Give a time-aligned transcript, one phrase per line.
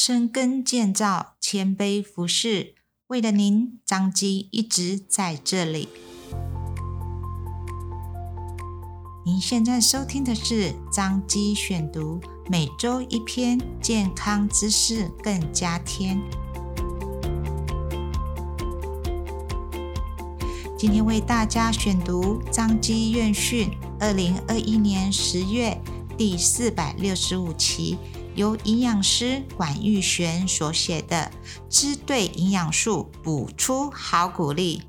[0.00, 2.76] 深耕建造，谦卑服侍。
[3.08, 5.88] 为了您，张基一直在这里。
[9.26, 16.22] 您现在收听的是张基选读，每周一篇健康知识，更加添。
[20.78, 23.68] 今天为大家选读张基院讯，
[23.98, 25.76] 二零二一年十月
[26.16, 27.98] 第四百六十五期，
[28.34, 31.32] 由营养师管玉璇所写的
[31.68, 34.80] 《吃对营养素，补出好骨力》。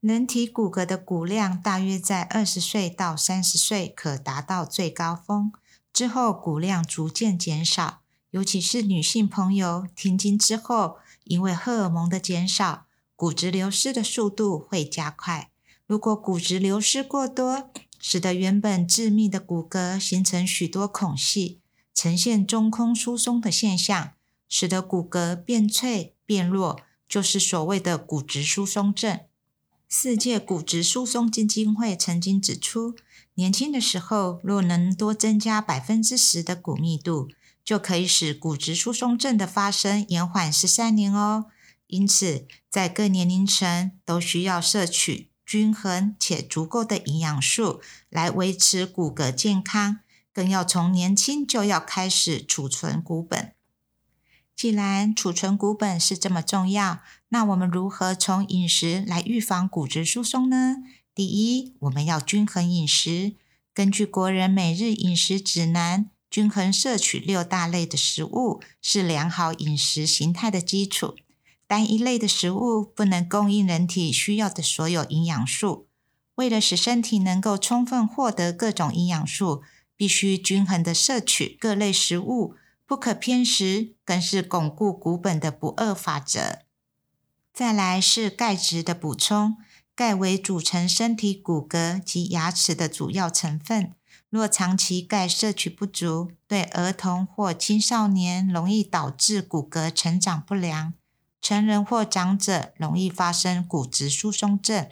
[0.00, 5.52] 人体骨骼的骨量大约在二十岁到三十岁可达到最高峰，
[5.92, 8.00] 之后骨量逐渐减少，
[8.30, 15.50] 尤其是女性朋友停经之后，因为荷尔蒙的减少，骨质流失的速度会加快。
[15.86, 21.60] 如果骨质流失过多，使得原本致密的骨骼形成许多孔隙，
[21.94, 24.12] 呈现中空疏松的现象，
[24.48, 29.20] 使得骨骼变脆变弱，就是所谓的骨质疏松症。
[29.86, 32.94] 世界骨质疏松基金会曾经指出，
[33.34, 37.28] 年轻的时候若能多增加百分之十的骨密度，
[37.64, 41.46] 就可以使骨质疏松症的发生延缓十三年哦。
[41.88, 49.98] 因此，在各年龄层都需要摄取均衡且足够的营养素来维持骨骼健康，
[50.32, 53.52] 更要从年轻就要开始储存骨本。
[54.54, 60.76] 既然储存骨本是这么重要，那我们如何从饮食来预防骨质疏松呢？
[61.16, 63.34] 第一，我们要均衡饮食。
[63.74, 71.16] 根据国人每日饮食指南，均衡摄取六大类的食物是良好饮食形态的基础。
[71.70, 75.86] 单一类的食物不能供应人体需要的所有营养素。
[76.34, 79.62] 为了使身体能够充分获得各种营养素，
[79.94, 82.56] 必须均衡的摄取各类食物。
[82.84, 86.58] 不可偏食，更是巩固骨本的不二法则。
[87.54, 89.56] 再来是钙质的补充，
[89.94, 93.94] 钙为组成身体骨骼及牙齿的主要成分。
[94.28, 100.94] 若长期钙摄取不足，对儿童或青少年容易导致骨骼成长不良，
[101.40, 104.88] 成人或长者容易发生骨质疏松症。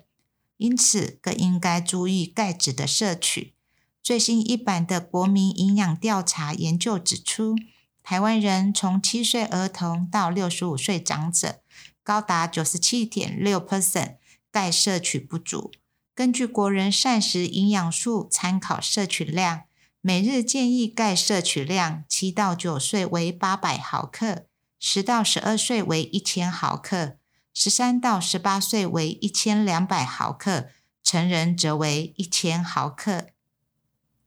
[0.57, 3.55] 因此，更应该注意钙质的摄取。
[4.03, 7.55] 最新一版的国民营养调查研究指出，
[8.03, 11.61] 台湾人从七岁儿童到六十五岁长者，
[12.03, 14.17] 高达九十七点六 percent
[14.51, 15.71] 钙摄取不足。
[16.13, 19.63] 根据国人膳食营养素参考摄取量，
[20.01, 24.47] 每日建议钙摄取量七到九岁为八百毫克，
[24.79, 27.17] 十到十二岁为一千毫克，
[27.53, 30.69] 十三到十八岁为一千两百毫克，
[31.03, 33.27] 成人则为一千毫克。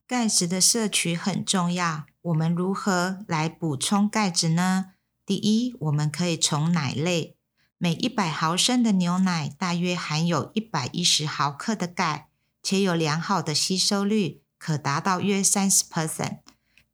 [0.06, 2.04] 钙质的摄取很重要。
[2.20, 4.92] 我们如何来补充钙质呢？
[5.24, 7.36] 第一，我们可以从奶类，
[7.78, 12.28] 每一百毫升的牛奶大约含有一百一十毫克的钙，
[12.62, 16.40] 且有良好的吸收率，可达到约三十 percent。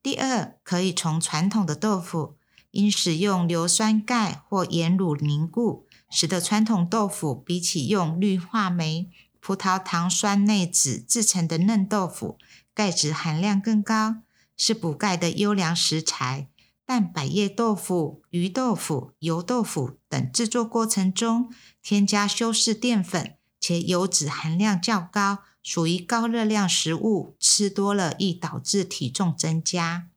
[0.02, 2.37] 第二，可以从传统的豆腐，
[2.70, 12.38] 因使用硫酸钙或盐卤凝固，使得传统豆腐比起用氯化酶、葡萄糖酸内酯制成的嫩豆腐，
[12.74, 14.22] 钙质含量更高。
[14.60, 16.48] 是补钙的优良食材，
[16.84, 21.48] 但百叶豆腐、鱼豆腐、油豆腐等制作过程中
[21.80, 30.08] 添加修饰淀粉，且油脂含量较高，属于高热量食物，吃多了易导致体重增加。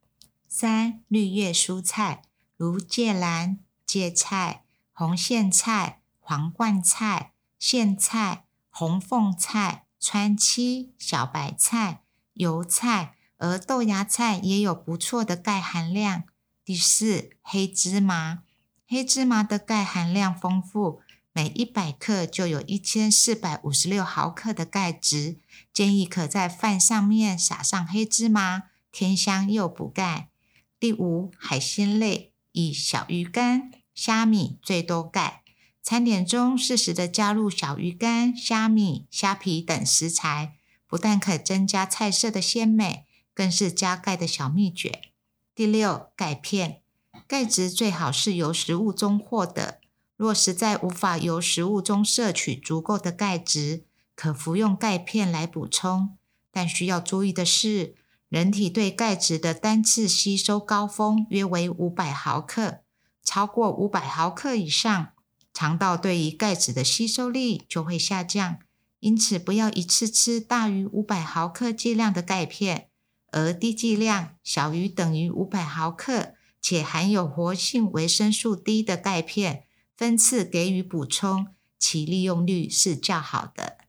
[0.48, 2.24] 三、绿叶蔬菜
[2.64, 3.58] 如芥蓝、
[3.88, 13.16] 芥菜、红苋菜、黄冠菜、苋菜、红凤菜、川七、小白菜、油菜。
[13.38, 16.26] 而豆芽菜也有不错的钙含量。
[16.64, 18.44] 第四，黑芝麻，
[18.88, 21.02] 黑芝麻的钙含量丰富，
[21.34, 25.40] 每一百克就有一千四百五十六毫克的钙质，
[25.74, 30.30] 建议可在饭上面撒上黑芝麻，添香又补钙。
[30.80, 35.44] 第五，海鲜类，以小鱼干、虾米最多钙，
[35.82, 40.56] 餐点中适时的加入小鱼干、虾米、虾皮等食材，
[40.88, 43.06] 不但可增加菜色的鲜美。
[43.34, 45.02] 更是加钙的小秘诀。
[45.56, 46.82] 第六，钙片，
[47.28, 49.80] 钙质最好是由食物中获得。
[50.18, 56.18] 若实在无法由食物中摄取足够的钙质，可服用钙片来补充。
[56.52, 57.96] 但需要注意的是，
[58.32, 62.80] 人体对钙质的单次吸收高峰约为五百毫克，
[63.26, 65.10] 超过五百毫克以上，
[65.54, 68.60] 肠道对于钙质的吸收力就会下降。
[69.02, 72.88] 因此，不要一次吃大于五百毫克剂量的钙片。
[73.34, 79.66] 而低剂量小于等于五百毫克，且含有活性维生素 D 的钙片，
[79.98, 81.48] 分次给予补充，
[81.78, 83.80] 其利用率是较好的。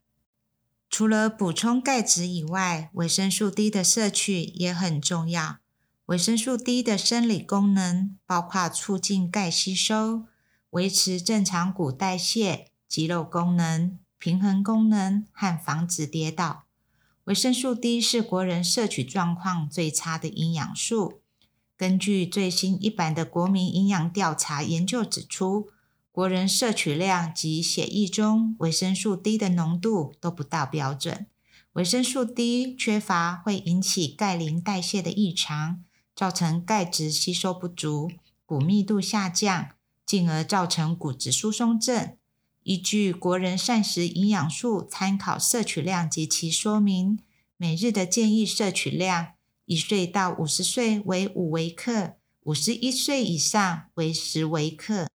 [0.92, 5.56] 除了补充钙质以外，维生素 D 的摄取也很重要。
[6.04, 10.24] 维生素 D 的生理功能包括促进钙吸收、
[10.68, 16.64] 维持正常骨代谢、肌肉功能、平衡功能和防止跌倒。
[17.24, 21.22] 维生素 D 是国人摄取状况最差的营养素。
[21.78, 25.70] 根据最新一版的国民营养调查研究指出，
[26.12, 31.26] 国人摄取量及血液中维生素 D 的浓度都不到标准。
[31.72, 35.82] 维生素 D 缺乏会引起钙磷代谢的异常，
[36.14, 38.10] 造成钙质吸收不足、
[38.44, 39.70] 骨密度下降，
[40.04, 42.14] 进而造成骨质疏松症。
[42.62, 47.18] 依据国人膳食营养素参考摄取量及其说明，
[47.56, 49.28] 每日的建议摄取量：
[49.64, 55.08] 一岁到五十岁为五微克，五十一岁以上为十微克。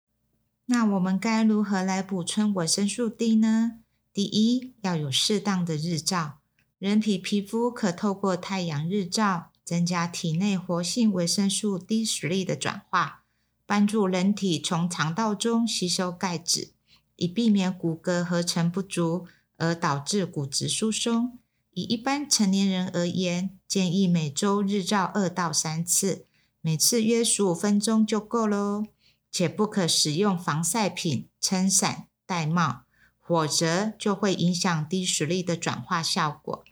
[0.66, 3.80] 那我们该如何来补充维生素 D 呢？
[4.12, 6.38] 第一，要有适当的日照，
[6.78, 13.24] 人体皮肤可透过太阳日照，增加体内活性维生素 D3 的转化，
[13.66, 16.70] 帮助人体从肠道中吸收钙质。
[17.16, 19.26] 以避免骨骼合成不足
[19.56, 21.38] 而导致骨质疏松。
[21.72, 26.26] 以一般成年人而言，建议每周日照二到三次，
[26.60, 28.86] 每次约十五分钟就够喽。
[29.34, 32.84] 且不可使用防晒品、撑伞、戴帽，
[33.20, 36.64] 否则就会影响 D3 的转化效果。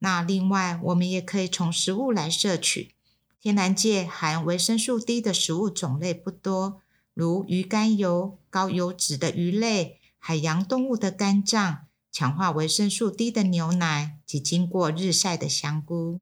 [0.00, 2.94] 那另外，我们也可以从食物来摄取。
[3.40, 6.82] 天然界含维生素 D 的食物种类不多。
[7.14, 16.20] 如鱼肝油、高油脂的鱼类、海洋动物的肝脏、强化维生素 D 的牛奶及经过日晒的香菇。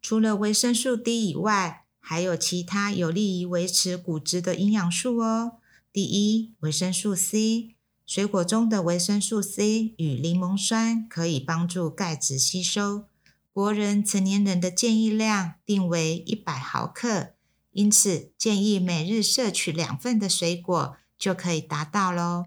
[0.00, 5.52] 除了维生素 D 以外，还有其他有利于维持骨质的营养素哦。
[5.92, 13.04] 第一，维生素 C，水果中的维生素 C 与柠檬酸可以帮助钙质吸收。
[13.52, 17.34] 国人成年人的建议量定为一百毫克。
[17.70, 22.44] 因此，建议每日摄取两份的水果就可以达到喽。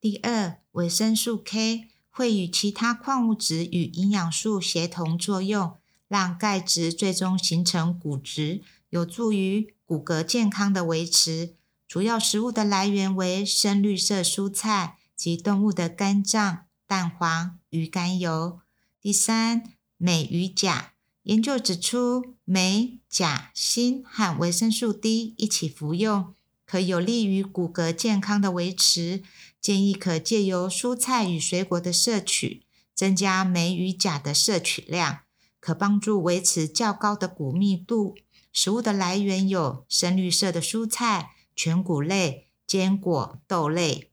[0.00, 5.76] 第二，维生素 K 会与其他矿物质与营养素协同作用，
[6.06, 11.54] 让钙质最终形成骨质，有助于骨骼健康的维持。
[11.88, 18.60] 主要食物的来源为深绿色蔬菜及动物的肝脏、蛋黄、鱼肝油。
[19.00, 19.64] 第三，
[19.96, 20.92] 镁与钾。
[21.24, 26.34] 研究指出，镁、钾、锌和维生素 D 一起服用，
[26.64, 29.22] 可有利于骨骼健康的维持。
[29.60, 32.62] 建议可借由蔬菜与水果的摄取，
[32.94, 35.20] 增加镁与钾的摄取量，
[35.60, 38.16] 可帮助维持较高的骨密度。
[38.52, 44.10] 食物的来源有深绿色的蔬菜、全谷类、坚果、豆类。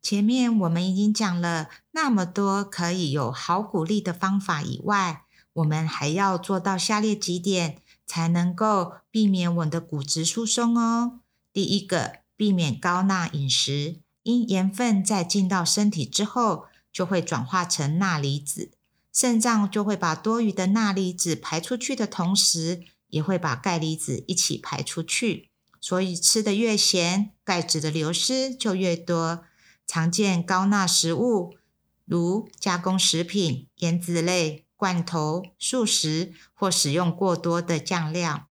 [0.00, 11.20] 前面我们已经讲了那么多可以有好骨力的方法以外，我们还要做到下列几点，才能够避免我们的骨质疏松哦。
[11.52, 18.72] 第一个，避免高钠饮食，因盐分在进到身体之后，就会转化成钠离子，
[19.12, 22.82] 肾脏就会把多余的钠离子排出去的同时，
[23.14, 25.48] 也会把钙离子一起排出去。
[25.80, 29.44] 所以吃得越咸，钙质的流失就越多。
[29.86, 31.54] 常见高钠食物，
[32.04, 34.62] 如加工食品、腌制类。
[34.76, 38.48] 罐头、素食或使用过多的酱料。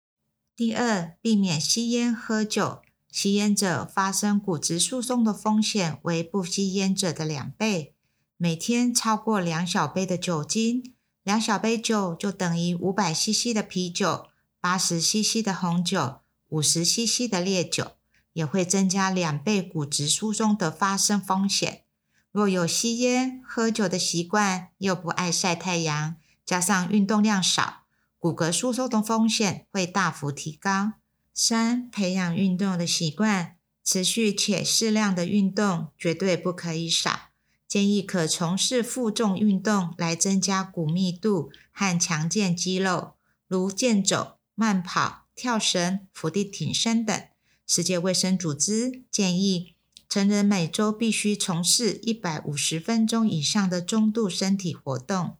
[0.54, 2.82] 第二，避免吸烟喝酒。
[3.10, 7.94] 吸烟者发生骨质疏松的风险为不吸烟者的两倍。
[8.36, 10.94] 每天超过两小杯的酒精，
[11.24, 14.28] 两小杯酒就等于五百 CC 的啤酒、
[14.60, 17.92] 八十 CC 的红酒、五十 CC 的烈酒，
[18.34, 21.84] 也会增加两倍骨质疏松的发生风险。
[22.30, 27.84] 若有吸烟、喝酒的习惯，又不爱晒太阳，加上运动量少，
[28.18, 30.92] 骨骼疏松的风险会大幅提高。
[31.32, 37.30] 三、培养运动的习惯，持续且适量的运动绝对不可以少。
[37.66, 43.14] 建议可从事负重运动来增加骨密度和强健肌肉，
[43.48, 47.18] 如健走、慢跑、跳绳、伏地挺身等。
[47.66, 49.74] 世界卫生组织建议。
[50.06, 55.38] 成人每周必须从事一百五十分钟以上的中度身体活动。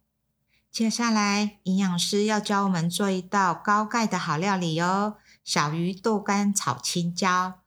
[0.72, 7.60] 接下来，营养师要教我们做一道高钙的好料理哦——小鱼豆干炒青椒。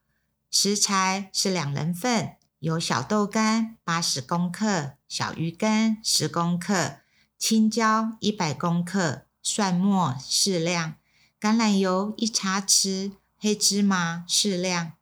[0.50, 6.96] 食材是两人份，有小豆干八十公克，小鱼干十公克，
[7.38, 10.94] 青椒一百公克，蒜末适量，
[11.44, 14.92] 橄榄油一茶匙，黑芝麻适量。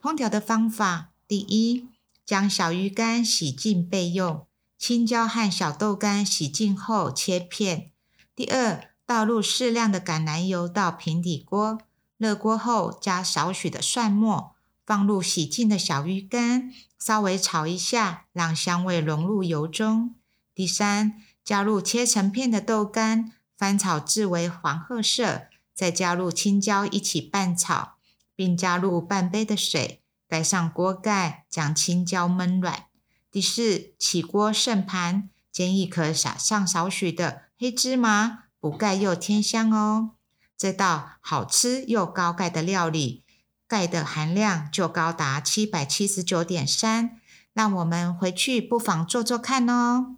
[0.00, 1.86] 烹调的方法：第一，
[2.26, 4.44] 将小鱼干洗净备用，
[4.76, 7.92] 青椒和小豆干洗净后切片。
[8.34, 11.78] 第二，倒入适量的橄榄油到平底锅，
[12.18, 20.16] 热锅后加少许的蒜末，放入洗净的小鱼干，稍微炒一下，让香味融入油中。
[20.52, 25.42] 第三，加入切成片的豆干，翻炒至为黄褐色，
[25.74, 27.96] 再加入青椒一起拌炒。
[28.34, 32.86] 并加入半杯的水，盖上锅盖，将青椒焖软。
[33.30, 40.12] 第四，起锅盛盘，建议可撒上少许的黑芝麻，补钙又添香哦。
[40.56, 43.22] 这道好吃又高钙的料理，
[43.68, 47.20] 钙的含量就高达七百七十九点三，
[47.52, 50.16] 让我们回去不妨做做看哦。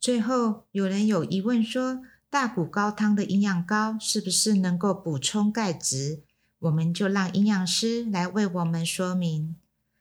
[0.00, 2.00] 最后，有人有疑问说，
[2.32, 6.22] 大骨高汤的营养膏是不是能够补充钙质？
[6.60, 9.54] 我们就让营养师来为我们说明。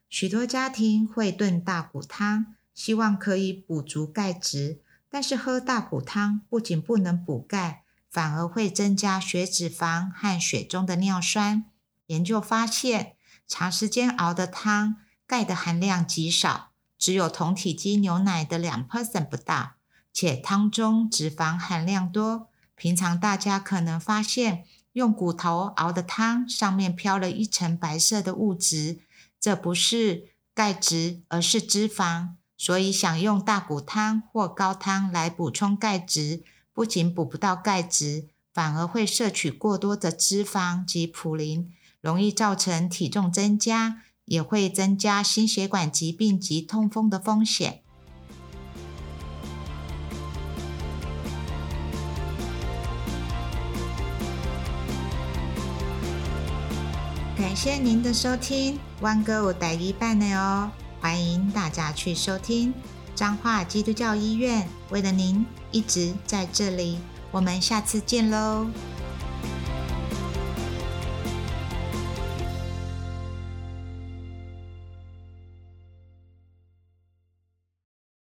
[0.07, 11.65] 许多家庭会炖大骨汤，希望可以补足钙质，但是喝大骨汤不仅不能补钙，反而会增加血脂肪和血中的尿酸。
[12.05, 14.95] 研究发现，长时间熬的汤，
[15.27, 19.73] 钙的含量极少，只有同体积牛奶的两 percent 不到，
[20.13, 22.47] 且汤中脂肪含量多。
[22.75, 24.65] 平常大家可能发现。
[24.93, 28.99] 用骨头熬的汤，上面飘了一层白色的物质，
[29.39, 32.31] 这不是钙质，而是脂肪。
[32.57, 47.81] 所以想用大骨汤或高汤来补充钙质，不仅补不到钙质，反而会摄取过多的脂肪及普林，容易造成体重增加，也会增加心血管疾病及痛风的风险。
[57.41, 60.69] 感谢您的收听，湾哥有带一半的哦，
[60.99, 62.71] 欢迎大家去收听
[63.15, 66.99] 彰化基督教医院，为了您一直在这里，
[67.31, 68.67] 我们下次见喽。